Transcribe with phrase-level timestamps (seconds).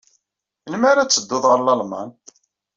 [0.63, 2.09] Melmi ara tedduḍ ɣer Lalman?